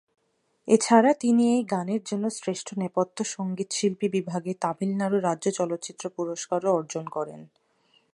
এছাড়া 0.67 1.11
তিনি 1.13 1.43
এই 1.55 1.63
গানের 1.71 2.01
জন্য 2.05 2.25
শ্রেষ্ঠ 2.37 2.67
নেপথ্য 2.77 3.17
সঙ্গীতশিল্পী 3.35 4.07
বিভাগে 4.09 4.51
তামিলনাড়ু 4.63 5.17
রাজ্য 5.19 5.45
চলচ্চিত্র 5.51 6.03
পুরস্কারও 6.09 6.75
অর্জন 6.77 7.05
করেন। 7.07 7.41